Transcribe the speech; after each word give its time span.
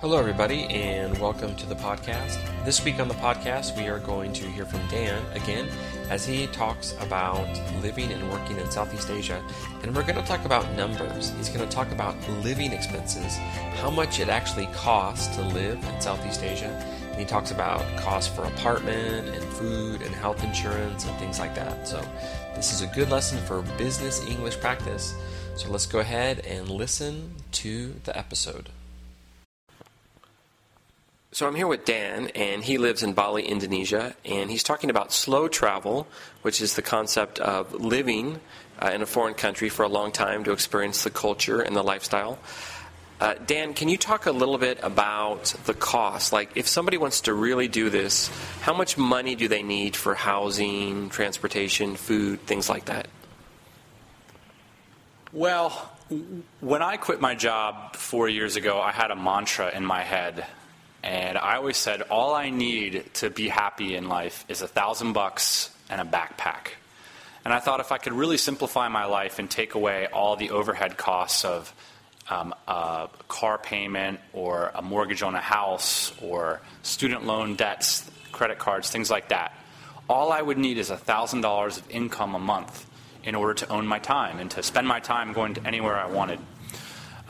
Hello, 0.00 0.16
everybody, 0.16 0.64
and 0.64 1.18
welcome 1.18 1.54
to 1.56 1.66
the 1.66 1.74
podcast. 1.74 2.38
This 2.64 2.82
week 2.82 2.98
on 3.00 3.08
the 3.08 3.14
podcast, 3.16 3.76
we 3.76 3.86
are 3.88 3.98
going 3.98 4.32
to 4.32 4.46
hear 4.46 4.64
from 4.64 4.80
Dan 4.88 5.22
again 5.34 5.68
as 6.08 6.24
he 6.24 6.46
talks 6.46 6.94
about 7.00 7.46
living 7.82 8.10
and 8.10 8.30
working 8.30 8.56
in 8.56 8.70
Southeast 8.70 9.10
Asia. 9.10 9.44
And 9.82 9.94
we're 9.94 10.04
going 10.04 10.14
to 10.14 10.22
talk 10.22 10.46
about 10.46 10.64
numbers. 10.72 11.34
He's 11.36 11.50
going 11.50 11.68
to 11.68 11.76
talk 11.76 11.92
about 11.92 12.16
living 12.42 12.72
expenses, 12.72 13.36
how 13.76 13.90
much 13.90 14.20
it 14.20 14.30
actually 14.30 14.68
costs 14.68 15.36
to 15.36 15.42
live 15.42 15.84
in 15.84 16.00
Southeast 16.00 16.42
Asia. 16.42 16.70
And 17.10 17.20
he 17.20 17.26
talks 17.26 17.50
about 17.50 17.84
cost 17.98 18.34
for 18.34 18.44
apartment 18.44 19.28
and 19.28 19.44
food 19.52 20.00
and 20.00 20.14
health 20.14 20.42
insurance 20.42 21.04
and 21.04 21.14
things 21.18 21.38
like 21.38 21.54
that. 21.56 21.86
So, 21.86 22.02
this 22.54 22.72
is 22.72 22.80
a 22.80 22.86
good 22.86 23.10
lesson 23.10 23.36
for 23.44 23.60
business 23.76 24.26
English 24.26 24.60
practice. 24.60 25.14
So, 25.56 25.70
let's 25.70 25.84
go 25.84 25.98
ahead 25.98 26.38
and 26.46 26.70
listen 26.70 27.34
to 27.52 27.96
the 28.04 28.16
episode. 28.16 28.70
So 31.32 31.46
I'm 31.46 31.54
here 31.54 31.68
with 31.68 31.84
Dan, 31.84 32.26
and 32.34 32.64
he 32.64 32.76
lives 32.76 33.04
in 33.04 33.12
Bali, 33.12 33.44
Indonesia, 33.44 34.16
and 34.24 34.50
he's 34.50 34.64
talking 34.64 34.90
about 34.90 35.12
slow 35.12 35.46
travel, 35.46 36.08
which 36.42 36.60
is 36.60 36.74
the 36.74 36.82
concept 36.82 37.38
of 37.38 37.72
living 37.72 38.40
uh, 38.82 38.90
in 38.92 39.00
a 39.00 39.06
foreign 39.06 39.34
country 39.34 39.68
for 39.68 39.84
a 39.84 39.88
long 39.88 40.10
time 40.10 40.42
to 40.42 40.50
experience 40.50 41.04
the 41.04 41.10
culture 41.10 41.60
and 41.60 41.76
the 41.76 41.84
lifestyle. 41.84 42.40
Uh, 43.20 43.34
Dan, 43.46 43.74
can 43.74 43.88
you 43.88 43.96
talk 43.96 44.26
a 44.26 44.32
little 44.32 44.58
bit 44.58 44.80
about 44.82 45.54
the 45.66 45.74
cost? 45.74 46.32
Like, 46.32 46.50
if 46.56 46.66
somebody 46.66 46.96
wants 46.96 47.20
to 47.22 47.32
really 47.32 47.68
do 47.68 47.90
this, 47.90 48.28
how 48.62 48.74
much 48.74 48.98
money 48.98 49.36
do 49.36 49.46
they 49.46 49.62
need 49.62 49.94
for 49.94 50.16
housing, 50.16 51.10
transportation, 51.10 51.94
food, 51.94 52.40
things 52.40 52.68
like 52.68 52.86
that? 52.86 53.06
Well, 55.32 55.92
when 56.58 56.82
I 56.82 56.96
quit 56.96 57.20
my 57.20 57.36
job 57.36 57.94
four 57.94 58.28
years 58.28 58.56
ago, 58.56 58.80
I 58.80 58.90
had 58.90 59.12
a 59.12 59.16
mantra 59.16 59.70
in 59.72 59.86
my 59.86 60.02
head 60.02 60.44
and 61.02 61.38
I 61.38 61.56
always 61.56 61.76
said, 61.76 62.02
all 62.02 62.34
I 62.34 62.50
need 62.50 63.14
to 63.14 63.30
be 63.30 63.48
happy 63.48 63.94
in 63.94 64.08
life 64.08 64.44
is 64.48 64.62
a 64.62 64.68
thousand 64.68 65.14
bucks 65.14 65.70
and 65.88 66.00
a 66.00 66.04
backpack. 66.04 66.72
And 67.44 67.54
I 67.54 67.58
thought 67.58 67.80
if 67.80 67.90
I 67.90 67.98
could 67.98 68.12
really 68.12 68.36
simplify 68.36 68.88
my 68.88 69.06
life 69.06 69.38
and 69.38 69.50
take 69.50 69.74
away 69.74 70.06
all 70.12 70.36
the 70.36 70.50
overhead 70.50 70.98
costs 70.98 71.44
of 71.44 71.72
um, 72.28 72.54
a 72.68 73.08
car 73.28 73.56
payment 73.58 74.20
or 74.32 74.70
a 74.74 74.82
mortgage 74.82 75.22
on 75.22 75.34
a 75.34 75.40
house 75.40 76.12
or 76.22 76.60
student 76.82 77.24
loan 77.24 77.56
debts, 77.56 78.08
credit 78.30 78.58
cards, 78.58 78.90
things 78.90 79.10
like 79.10 79.30
that, 79.30 79.54
all 80.08 80.32
I 80.32 80.42
would 80.42 80.58
need 80.58 80.76
is 80.76 80.90
a 80.90 80.96
$1,000 80.96 81.78
of 81.78 81.90
income 81.90 82.34
a 82.34 82.38
month 82.38 82.86
in 83.24 83.34
order 83.34 83.54
to 83.54 83.68
own 83.68 83.86
my 83.86 83.98
time 83.98 84.38
and 84.38 84.50
to 84.50 84.62
spend 84.62 84.86
my 84.86 85.00
time 85.00 85.32
going 85.32 85.54
to 85.54 85.66
anywhere 85.66 85.96
I 85.96 86.06
wanted. 86.06 86.40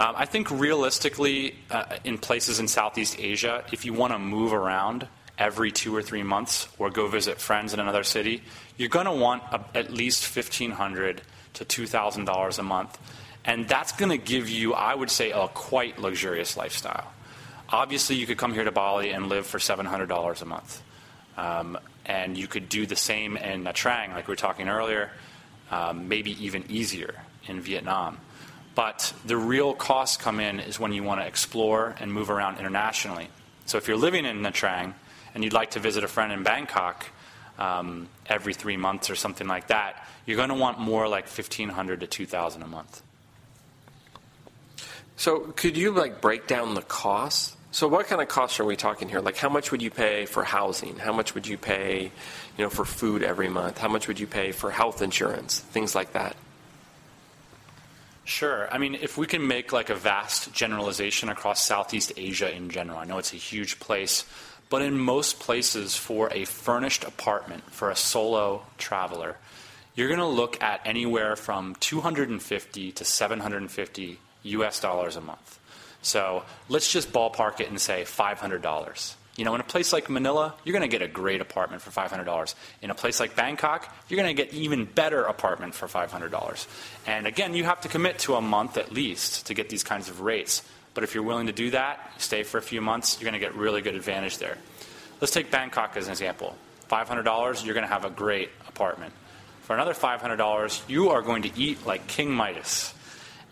Um, 0.01 0.15
I 0.17 0.25
think 0.25 0.51
realistically, 0.51 1.57
uh, 1.71 1.99
in 2.05 2.17
places 2.17 2.59
in 2.59 2.69
Southeast 2.69 3.17
Asia, 3.19 3.63
if 3.71 3.85
you 3.85 3.93
want 3.93 4.15
to 4.15 4.19
move 4.19 4.55
around 4.55 5.07
every 5.37 5.71
two 5.71 5.95
or 5.95 6.01
three 6.01 6.23
months 6.23 6.69
or 6.79 6.89
go 6.89 7.07
visit 7.07 7.39
friends 7.39 7.75
in 7.75 7.81
another 7.81 8.03
city, 8.03 8.43
you're 8.79 8.89
going 8.89 9.05
to 9.05 9.13
want 9.13 9.43
at 9.75 9.93
least 9.93 10.25
1,500 10.35 11.21
to 11.53 11.65
$2,000 11.67 12.59
a 12.59 12.63
month. 12.63 12.99
And 13.45 13.69
that's 13.69 13.93
going 13.93 14.11
to 14.11 14.17
give 14.17 14.49
you, 14.49 14.73
I 14.73 14.95
would 14.95 15.11
say, 15.11 15.33
a 15.33 15.49
quite 15.49 15.99
luxurious 15.99 16.57
lifestyle. 16.57 17.13
Obviously, 17.69 18.17
you 18.17 18.27
could 18.27 18.39
come 18.39 18.55
here 18.55 18.65
to 18.65 18.73
Bali 18.73 19.11
and 19.11 19.29
live 19.29 19.47
for 19.47 19.59
$700 19.59 20.43
a 20.43 20.45
month. 20.47 20.83
Um, 21.37 21.79
and 22.07 22.39
you 22.39 22.47
could 22.47 22.71
do 22.71 22.87
the 22.87 22.97
same 22.97 23.37
in 23.37 23.65
Nha 23.65 23.75
Trang, 23.75 24.15
like 24.15 24.29
we 24.29 24.33
were 24.33 24.37
talking 24.37 24.71
earlier, 24.71 25.11
um, 25.71 26.09
maybe 26.09 26.43
even 26.43 26.65
easier 26.71 27.17
in 27.47 27.61
Vietnam. 27.61 28.17
But 28.75 29.13
the 29.25 29.37
real 29.37 29.75
costs 29.75 30.17
come 30.17 30.41
in 30.41 30.61
is 30.61 30.79
when 30.79 30.93
you 30.93 31.03
want 31.03 31.21
to 31.21 31.27
explore 31.27 31.95
and 32.01 32.13
move 32.13 32.31
around 32.31 32.59
internationally. 32.59 33.29
So 33.67 33.79
if 33.79 33.89
you're 33.89 33.97
living 33.97 34.25
in 34.25 34.41
Nha 34.43 34.53
Trang 34.53 34.95
and 35.35 35.45
you'd 35.45 35.53
like 35.53 35.73
to 35.73 35.81
visit 35.81 36.05
a 36.05 36.09
friend 36.09 36.33
in 36.33 36.43
Bangkok 36.43 37.07
um, 37.59 38.09
every 38.27 38.55
three 38.55 38.77
months 38.77 39.11
or 39.11 39.15
something 39.15 39.47
like 39.47 39.69
that, 39.69 40.07
you're 40.27 40.37
going 40.37 40.49
to 40.49 40.55
want 40.55 40.79
more 40.79 41.09
like 41.09 41.25
1500 41.25 42.01
to 42.01 42.07
2000 42.07 42.63
a 42.63 42.67
month. 42.67 43.03
So 45.17 45.41
could 45.41 45.77
you 45.77 45.93
like 45.93 46.21
break 46.21 46.47
down 46.47 46.75
the 46.75 46.83
costs? 46.83 47.57
So 47.73 47.87
what 47.87 48.07
kind 48.07 48.23
of 48.23 48.29
costs 48.29 48.59
are 48.59 48.65
we 48.65 48.75
talking 48.77 49.09
here? 49.09 49.21
Like 49.21 49.37
how 49.37 49.49
much 49.49 49.71
would 49.71 49.83
you 49.83 49.91
pay 49.91 50.27
for 50.27 50.43
housing? 50.43 50.97
How 50.97 51.13
much 51.13 51.35
would 51.35 51.47
you 51.47 51.59
pay, 51.59 52.05
you 52.57 52.65
know, 52.65 52.71
for 52.71 52.85
food 52.85 53.23
every 53.23 53.49
month? 53.49 53.79
How 53.79 53.89
much 53.89 54.09
would 54.09 54.19
you 54.19 54.27
pay 54.27 54.53
for 54.53 54.71
health 54.71 55.03
insurance? 55.03 55.61
Things 55.61 55.95
like 55.95 56.15
that. 56.15 56.37
Sure. 58.31 58.73
I 58.73 58.79
mean, 58.79 58.95
if 58.95 59.19
we 59.19 59.27
can 59.27 59.45
make 59.49 59.73
like 59.73 59.91
a 59.91 59.95
vast 59.97 60.53
generalization 60.53 61.29
across 61.31 61.65
Southeast 61.65 62.13
Asia 62.17 62.49
in 62.55 62.71
general, 62.71 63.01
I 63.01 63.05
know 63.05 63.19
it's 63.19 63.33
a 63.33 63.37
huge 63.37 63.81
place, 63.81 64.25
but 64.69 64.83
in 64.83 64.97
most 64.97 65.41
places 65.41 65.97
for 65.97 66.33
a 66.33 66.45
furnished 66.45 67.03
apartment 67.03 67.65
for 67.73 67.91
a 67.91 67.97
solo 67.97 68.63
traveler, 68.79 69.37
you're 69.97 70.07
going 70.07 70.21
to 70.21 70.27
look 70.27 70.63
at 70.63 70.81
anywhere 70.85 71.35
from 71.35 71.75
250 71.81 72.93
to 72.93 73.05
750 73.05 74.19
US 74.45 74.79
dollars 74.79 75.17
a 75.17 75.21
month. 75.21 75.59
So 76.01 76.45
let's 76.69 76.91
just 76.91 77.13
ballpark 77.13 77.59
it 77.59 77.69
and 77.69 77.81
say 77.81 78.05
$500. 78.05 79.15
You 79.41 79.47
know, 79.47 79.55
in 79.55 79.63
a 79.63 79.65
place 79.65 79.91
like 79.91 80.11
Manila, 80.11 80.53
you're 80.65 80.75
going 80.75 80.83
to 80.83 80.99
get 80.99 81.01
a 81.01 81.11
great 81.11 81.41
apartment 81.41 81.81
for 81.81 81.91
$500. 81.91 82.55
In 82.83 82.91
a 82.91 82.95
place 82.95 83.19
like 83.21 83.35
Bangkok, 83.35 83.91
you're 84.07 84.23
going 84.23 84.37
to 84.37 84.45
get 84.45 84.53
even 84.53 84.85
better 84.85 85.23
apartment 85.23 85.75
for 85.75 85.89
$500. 85.89 86.67
And 87.07 87.27
again, 87.27 87.55
you 87.55 87.65
have 87.65 87.81
to 87.81 87.89
commit 87.89 88.19
to 88.19 88.35
a 88.35 88.43
month 88.43 88.77
at 88.77 88.93
least 88.93 89.47
to 89.47 89.55
get 89.55 89.71
these 89.71 89.83
kinds 89.83 90.11
of 90.11 90.21
rates. 90.21 90.63
But 90.93 91.05
if 91.05 91.15
you're 91.15 91.25
willing 91.25 91.47
to 91.47 91.55
do 91.55 91.71
that, 91.71 92.13
stay 92.19 92.43
for 92.43 92.59
a 92.59 92.63
few 92.63 92.83
months, 92.83 93.19
you're 93.19 93.31
going 93.31 93.41
to 93.41 93.47
get 93.47 93.55
really 93.55 93.81
good 93.81 93.95
advantage 93.95 94.37
there. 94.37 94.59
Let's 95.23 95.33
take 95.33 95.51
Bangkok 95.51 95.97
as 95.97 96.05
an 96.05 96.13
example. 96.13 96.55
$500, 96.91 97.65
you're 97.65 97.73
going 97.73 97.89
to 97.89 97.95
have 97.95 98.05
a 98.05 98.11
great 98.11 98.51
apartment. 98.69 99.15
For 99.63 99.73
another 99.75 99.95
$500, 99.95 100.87
you 100.87 101.09
are 101.09 101.23
going 101.23 101.45
to 101.45 101.59
eat 101.59 101.87
like 101.87 102.07
King 102.09 102.31
Midas. 102.31 102.93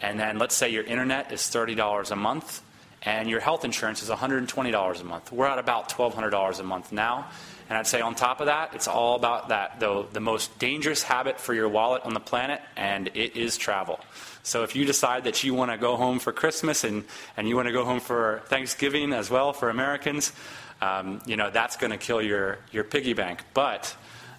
And 0.03 0.21
then 0.21 0.39
let's 0.39 0.55
say 0.55 0.69
your 0.69 0.85
internet 0.85 1.33
is 1.33 1.41
$30 1.41 2.11
a 2.11 2.17
month 2.17 2.61
and 3.03 3.29
your 3.29 3.41
health 3.41 3.65
insurance 3.65 4.03
is 4.03 4.11
$120 4.11 5.01
a 5.01 5.05
month. 5.05 5.33
We're 5.33 5.47
at 5.47 5.59
about 5.59 5.89
$1,200 5.91 6.61
a 6.61 6.63
month 6.63 6.93
now. 6.93 7.29
And 7.69 7.77
I'd 7.77 7.87
say 7.87 8.01
on 8.01 8.15
top 8.15 8.41
of 8.41 8.47
that, 8.47 8.75
it's 8.75 8.89
all 8.89 9.15
about 9.15 9.51
that, 9.51 9.79
though, 9.79 10.05
the 10.05 10.21
most 10.21 10.59
dangerous 10.59 11.03
habit 11.03 11.39
for 11.39 11.53
your 11.53 11.69
wallet 11.69 12.03
on 12.05 12.15
the 12.15 12.21
planet, 12.21 12.63
and 12.77 13.09
it 13.09 13.37
is 13.37 13.59
travel. 13.59 14.01
So 14.43 14.63
if 14.63 14.75
you 14.75 14.87
decide 14.87 15.25
that 15.25 15.45
you 15.45 15.53
want 15.53 15.71
to 15.71 15.77
go 15.77 15.97
home 15.97 16.19
for 16.19 16.33
Christmas 16.33 16.83
and, 16.85 17.05
and 17.37 17.47
you 17.47 17.57
want 17.57 17.69
to 17.69 17.73
go 17.73 17.85
home 17.85 18.01
for 18.01 18.43
Thanksgiving 18.47 19.13
as 19.13 19.29
well 19.29 19.53
for 19.53 19.69
Americans, 19.69 20.33
um, 20.81 21.21
you 21.27 21.37
know, 21.37 21.51
that's 21.51 21.77
going 21.77 21.91
to 21.91 21.99
kill 21.99 22.23
your, 22.23 22.59
your 22.73 22.85
piggy 22.85 23.13
bank. 23.13 23.43
But 23.53 23.95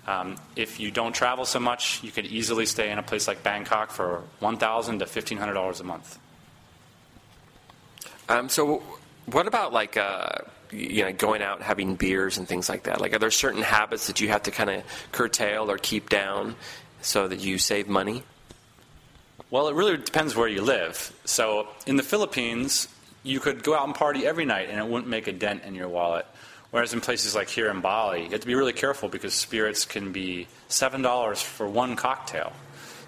um, 0.08 0.38
if 0.56 0.80
you 0.80 0.90
don't 0.90 1.14
travel 1.14 1.46
so 1.46 1.60
much, 1.60 2.04
you 2.04 2.12
could 2.12 2.26
easily 2.26 2.66
stay 2.66 2.90
in 2.90 2.98
a 2.98 3.04
place 3.04 3.28
like 3.28 3.44
Bangkok 3.44 3.92
for 3.92 4.24
1,000 4.40 5.00
to 5.00 5.06
$1,500 5.06 5.80
a 5.80 5.84
month. 5.84 6.18
Um, 8.30 8.48
so, 8.48 8.84
what 9.26 9.48
about 9.48 9.74
like 9.74 9.98
uh, 9.98 10.30
you 10.72 11.04
know 11.04 11.12
going 11.12 11.42
out 11.42 11.64
having 11.64 11.96
beers 11.96 12.38
and 12.38 12.48
things 12.48 12.70
like 12.70 12.84
that? 12.84 13.02
Like, 13.02 13.14
are 13.14 13.20
there 13.20 13.32
certain 13.32 13.64
habits 13.64 14.08
that 14.08 14.22
you 14.22 14.30
have 14.30 14.44
to 14.44 14.52
kind 14.52 14.70
of 14.70 14.84
curtail 15.12 15.70
or 15.70 15.80
keep 15.80 16.10
down 16.10 16.56
so 17.02 17.28
that 17.28 17.40
you 17.40 17.58
save 17.58 17.88
money? 17.88 18.24
Well, 19.50 19.68
it 19.68 19.74
really 19.74 19.98
depends 19.98 20.36
where 20.36 20.48
you 20.48 20.62
live. 20.62 21.12
So, 21.26 21.68
in 21.88 21.96
the 21.96 22.04
Philippines, 22.04 22.88
you 23.24 23.40
could 23.40 23.64
go 23.64 23.76
out 23.76 23.88
and 23.88 23.96
party 23.96 24.28
every 24.28 24.46
night, 24.46 24.70
and 24.70 24.78
it 24.80 24.86
wouldn't 24.86 25.10
make 25.10 25.28
a 25.28 25.34
dent 25.34 25.64
in 25.64 25.74
your 25.74 25.90
wallet. 25.90 26.28
Whereas 26.70 26.94
in 26.94 27.02
places 27.02 27.34
like 27.34 27.50
here 27.50 27.72
in 27.72 27.82
Bali, 27.82 28.26
you 28.26 28.30
have 28.30 28.42
to 28.42 28.48
be 28.48 28.54
really 28.54 28.74
careful 28.74 29.10
because 29.10 29.34
spirits 29.34 29.86
can 29.86 30.12
be 30.12 30.48
seven 30.68 31.02
dollars 31.02 31.42
for 31.42 31.68
one 31.68 31.96
cocktail. 31.96 32.54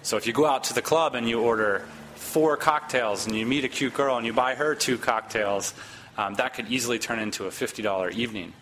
So 0.02 0.16
if 0.16 0.26
you 0.26 0.32
go 0.32 0.46
out 0.46 0.64
to 0.64 0.74
the 0.74 0.82
club 0.82 1.14
and 1.14 1.28
you 1.28 1.40
order 1.40 1.86
four 2.22 2.56
cocktails 2.56 3.26
and 3.26 3.36
you 3.36 3.44
meet 3.44 3.64
a 3.64 3.68
cute 3.68 3.94
girl 3.94 4.16
and 4.16 4.26
you 4.26 4.32
buy 4.32 4.54
her 4.54 4.74
two 4.74 4.96
cocktails, 4.96 5.74
um, 6.16 6.34
that 6.34 6.54
could 6.54 6.68
easily 6.68 6.98
turn 6.98 7.18
into 7.18 7.46
a 7.46 7.50
$50 7.50 8.12
evening. 8.12 8.52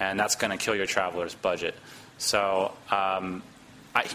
And 0.00 0.18
that's 0.18 0.34
going 0.36 0.50
to 0.50 0.56
kill 0.56 0.74
your 0.74 0.86
traveler's 0.86 1.34
budget. 1.34 1.74
So, 2.18 2.72
um, 2.90 3.42
I, 3.94 4.06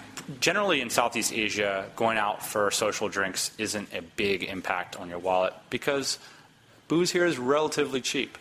generally 0.41 0.81
in 0.81 0.89
Southeast 0.89 1.31
Asia, 1.31 1.89
going 1.95 2.17
out 2.17 2.45
for 2.45 2.69
social 2.69 3.07
drinks 3.07 3.51
isn't 3.57 3.93
a 3.93 4.01
big 4.01 4.43
impact 4.43 4.97
on 4.97 5.09
your 5.09 5.19
wallet 5.19 5.53
because 5.69 6.19
booze 6.89 7.11
here 7.11 7.25
is 7.25 7.37
relatively 7.37 8.01
cheap. 8.01 8.37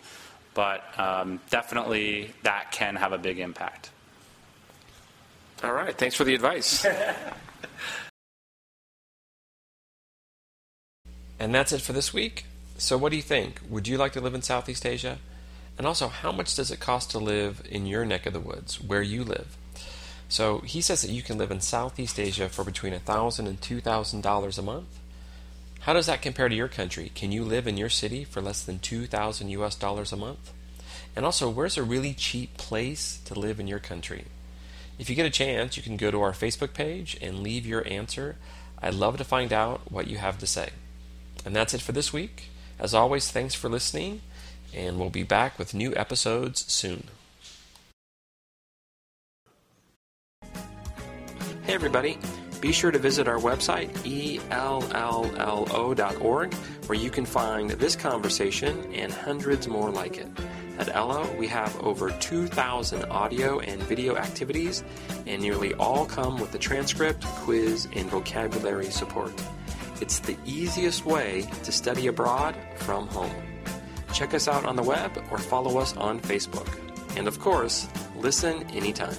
But 0.55 0.83
um, 0.99 1.41
definitely 1.51 2.35
that 2.43 2.73
can 2.73 2.97
have 2.97 3.13
a 3.13 3.19
big 3.19 3.39
impact. 3.39 3.91
All 5.63 5.73
right. 5.73 5.97
Thanks 5.97 6.17
for 6.17 6.25
the 6.25 6.35
advice. 6.35 6.85
And 11.39 11.55
that's 11.55 11.73
it 11.73 11.81
for 11.81 11.93
this 11.93 12.13
week. 12.13 12.45
So, 12.77 12.97
what 12.97 13.11
do 13.11 13.17
you 13.17 13.23
think? 13.23 13.61
Would 13.69 13.89
you 13.89 13.97
like 13.97 14.13
to 14.13 14.21
live 14.21 14.35
in 14.35 14.43
Southeast 14.43 14.87
Asia? 14.87 15.19
And 15.77 15.87
also, 15.87 16.09
how 16.09 16.33
much 16.33 16.55
does 16.55 16.71
it 16.71 16.81
cost 16.81 17.11
to 17.13 17.19
live 17.19 17.63
in 17.69 17.87
your 17.87 18.05
neck 18.05 18.27
of 18.27 18.33
the 18.33 18.41
woods, 18.41 18.81
where 18.81 19.03
you 19.03 19.25
live? 19.25 19.57
So, 20.29 20.59
he 20.59 20.81
says 20.81 21.03
that 21.03 21.11
you 21.11 21.23
can 21.23 21.39
live 21.39 21.51
in 21.51 21.61
Southeast 21.61 22.19
Asia 22.19 22.49
for 22.49 22.65
between 22.65 22.93
$1,000 22.93 23.39
and 23.47 23.61
$2,000 23.61 24.59
a 24.59 24.63
month. 24.63 24.99
How 25.81 25.93
does 25.93 26.07
that 26.07 26.23
compare 26.23 26.49
to 26.49 26.55
your 26.55 26.69
country? 26.69 27.11
Can 27.15 27.33
you 27.33 27.45
live 27.45 27.67
in 27.67 27.77
your 27.77 27.89
city 27.89 28.25
for 28.25 28.41
less 28.41 28.63
than 28.63 28.79
2000 28.79 29.49
US 29.49 29.75
dollars 29.75 30.13
a 30.13 30.17
month? 30.17 30.53
And 31.17 31.25
also, 31.25 31.49
where's 31.49 31.79
a 31.79 31.83
really 31.83 32.15
cheap 32.15 32.57
place 32.57 33.21
to 33.25 33.39
live 33.39 33.59
in 33.59 33.67
your 33.67 33.79
country? 33.79 34.27
If 34.99 35.09
you 35.09 35.17
get 35.17 35.27
a 35.27 35.31
chance, 35.31 35.77
you 35.77 35.83
can 35.83 35.97
go 35.97 36.11
to 36.11 36.21
our 36.21 36.33
Facebook 36.33 36.75
page 36.75 37.17
and 37.23 37.41
leave 37.41 37.65
your 37.65 37.87
answer. 37.89 38.37
I'd 38.83 38.95
love 38.95 39.17
to 39.19 39.25
find 39.25 39.53
out 39.53 39.91
what 39.91 40.09
you 40.09 40.19
have 40.19 40.39
to 40.39 40.47
say. 40.47 40.71
And 41.49 41.57
that's 41.57 41.73
it 41.73 41.81
for 41.81 41.93
this 41.93 42.13
week. 42.13 42.51
As 42.79 42.93
always, 42.93 43.31
thanks 43.31 43.55
for 43.55 43.71
listening, 43.71 44.21
and 44.75 44.99
we'll 44.99 45.09
be 45.09 45.23
back 45.23 45.59
with 45.59 45.73
new 45.73 45.95
episodes 45.97 46.71
soon. 46.71 47.05
Hey, 51.63 51.73
everybody. 51.73 52.19
Be 52.61 52.71
sure 52.71 52.91
to 52.91 52.99
visit 52.99 53.29
our 53.29 53.39
website, 53.39 53.89
elllo.org, 54.51 56.55
where 56.55 56.99
you 56.99 57.09
can 57.09 57.25
find 57.25 57.71
this 57.71 57.97
conversation 57.97 58.93
and 58.93 59.11
hundreds 59.11 59.69
more 59.69 59.89
like 59.89 60.19
it. 60.19 60.29
At 60.79 60.95
ELLLO, 60.95 61.35
we 61.39 61.47
have 61.47 61.75
over 61.81 62.11
2,000 62.11 63.07
audio 63.07 63.61
and 63.61 63.83
video 63.85 64.17
activities, 64.17 64.85
and 65.27 65.41
nearly 65.41 65.73
all 65.75 66.05
come 66.05 66.39
with 66.39 66.55
a 66.55 66.59
transcript, 66.59 67.25
quiz, 67.25 67.89
and 67.95 68.07
vocabulary 68.11 68.91
support. 68.91 69.33
It's 70.01 70.21
the 70.21 70.37
easiest 70.45 71.05
way 71.05 71.49
to 71.65 71.73
study 71.73 72.07
abroad 72.07 72.55
from 72.77 73.09
home. 73.09 73.35
Check 74.13 74.33
us 74.33 74.49
out 74.49 74.65
on 74.65 74.77
the 74.77 74.83
web 74.83 75.11
or 75.31 75.39
follow 75.39 75.79
us 75.79 75.97
on 75.97 76.21
Facebook. 76.21 76.69
And 77.17 77.27
of 77.27 77.41
course, 77.41 77.89
listen 78.17 78.63
anytime. 78.71 79.17